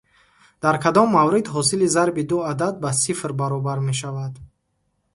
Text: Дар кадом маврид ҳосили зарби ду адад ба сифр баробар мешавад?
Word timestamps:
Дар 0.63 0.75
кадом 0.83 1.07
маврид 1.17 1.45
ҳосили 1.55 1.87
зарби 1.95 2.23
ду 2.29 2.37
адад 2.51 2.75
ба 2.83 2.89
сифр 3.03 3.31
баробар 3.41 3.77
мешавад? 3.89 4.33